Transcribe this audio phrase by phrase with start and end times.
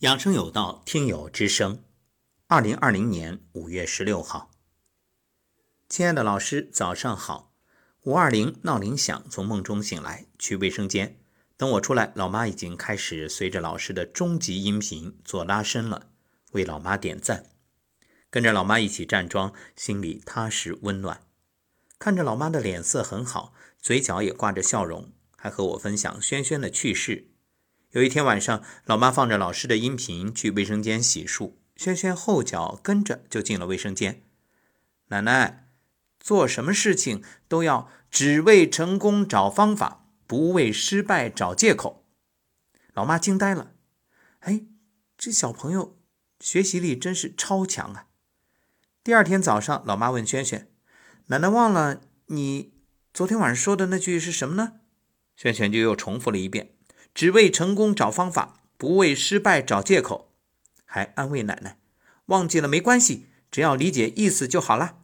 [0.00, 1.84] 养生有道，听友之声，
[2.46, 4.50] 二零二零年五月十六号。
[5.90, 7.52] 亲爱的老师，早上好。
[8.04, 11.20] 五二零闹铃响，从梦中醒来，去卫生间。
[11.58, 16.08] 等我出来，老妈已经开始随着老师的终极音频做拉伸了。
[16.52, 17.50] 为老妈点赞，
[18.30, 21.26] 跟着老妈一起站桩，心里踏实温暖。
[21.98, 27.26] 看着老妈的脸色很好，嘴角也挂着笑容，还和我分享轩轩的趣事。
[27.92, 34.22] 有一天晚上，老妈放着老师的音频去卫生间洗漱，轩轩后脚跟着就进了卫生间。
[35.08, 35.66] 奶奶，
[36.20, 42.06] 做什么事情都要只为成功找方法，不为失败找借口。
[42.94, 43.72] 老妈惊呆了，
[44.40, 44.62] 哎，
[45.18, 45.98] 这小朋友
[46.38, 48.06] 学习力真是超强啊！
[49.02, 50.70] 第二天早上，老妈问轩轩
[51.26, 52.72] ：“奶奶忘了你
[53.12, 54.74] 昨天晚上说的那句是什么呢？”
[55.34, 56.76] 轩轩就又重复了一遍。
[57.14, 60.32] 只为成功找方法，不为失败找借口，
[60.84, 61.78] 还安慰奶奶
[62.26, 64.98] ：“忘记了没关系，只要理解意思就好了。”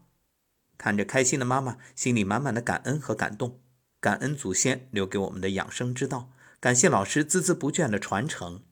[0.79, 3.61] 看着开心的妈妈，心里满满的感恩和感动。
[3.99, 8.63] 感恩祖先留给我们的养生之道，感谢老师孜孜不倦的传承。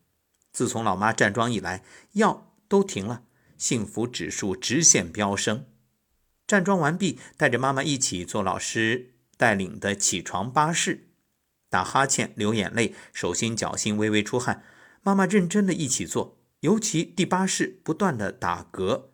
[0.53, 1.83] 自从老妈站桩以来，
[2.13, 3.25] 药都停了，
[3.59, 5.67] 幸福指数直线飙升。
[6.47, 11.09] 站桩完毕，带着妈妈一起做老师带领的起床巴士。
[11.75, 14.63] 打哈欠、流眼泪、手心脚心微微出汗，
[15.03, 19.07] 妈妈认真的一起做，尤其第八式不断的打嗝。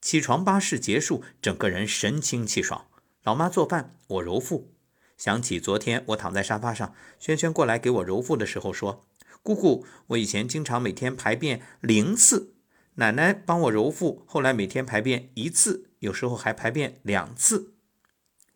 [0.00, 2.88] 起床巴士结束，整个人神清气爽。
[3.22, 4.74] 老妈做饭，我揉腹。
[5.16, 9.06] 想起昨天我躺在沙发上，轩轩过来给我揉腹的时候说
[9.44, 12.54] ：“姑姑，我以前经常每天排便零次，
[12.94, 17.74] 奶奶帮我揉腹，后来每天排便一次，有时候还排便两次。”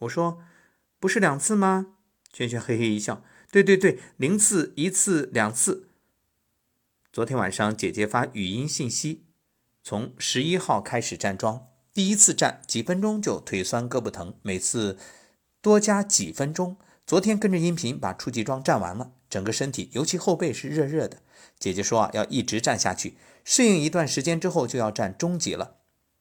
[0.00, 0.40] 我说
[0.98, 1.94] ：“不是两次吗？”
[2.34, 3.22] 轩轩嘿嘿一笑。
[3.54, 5.86] 对对对，零次、一次、两次。
[7.12, 9.26] 昨天晚上姐姐发语音信息，
[9.80, 14.98] 从十一号开始站桩，第一次站几分钟就腿酸胳膊疼，每次
[15.62, 16.76] 多加几分钟。
[17.06, 21.18] 昨天跟着音频把初级桩站完了，整个身体尤其后背是热热的。
[21.60, 25.76] 姐姐说啊，要一直站下去，适应一段时间之后就要站中级了。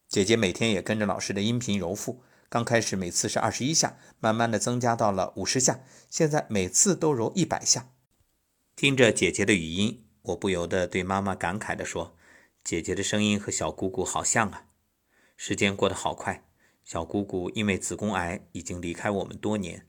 [0.08, 2.22] 姐姐每天也跟着老师的音频揉腹。
[2.54, 7.90] 刚开始每次是二十一下，慢慢的增加到了五十下，现在每次都揉一百下。
[8.76, 12.16] 听着姐姐的语音，我不由得对妈妈感慨地说
[12.64, 14.68] ：“姐姐的声音和小姑姑好像啊。”
[15.36, 16.46] 时间过得好快，
[16.86, 19.88] 小姑姑因为子宫癌已经离开我们多年。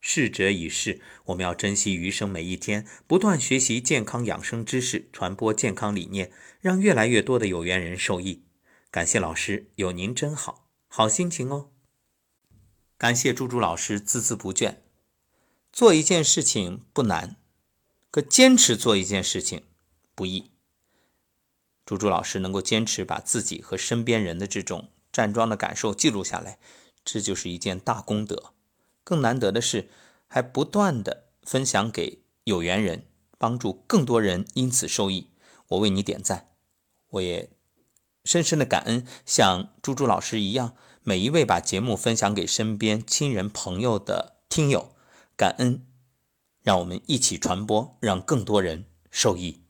[0.00, 6.30] 逝者已逝，我们要珍惜余生每一天，不断学习健康养生知识，传播健康理念，
[6.60, 8.44] 让越来越多的有缘人受益。
[8.92, 11.72] 感谢老师，有您真好，好心情哦。
[12.98, 14.76] 感谢猪猪老师孜孜不倦。
[15.70, 17.36] 做一件事情不难，
[18.10, 19.64] 可坚持做一件事情
[20.14, 20.50] 不易。
[21.84, 26.58] 猪猪老师能够坚持把自己和身边人的这种站桩的感受记录下来，
[27.04, 28.54] 这就是一件大功德。
[29.04, 29.90] 更难得的是，
[30.26, 35.30] 还不断的分享给有缘人，帮助更多人因此受益。
[35.68, 36.48] 我为你点赞，
[37.10, 37.50] 我也
[38.24, 40.74] 深深的感恩，像猪猪老师一样。
[41.08, 44.96] 每一位把节目分享给身边亲人朋友的听友，
[45.36, 45.86] 感恩，
[46.64, 49.65] 让我们一起传播，让更多人受益。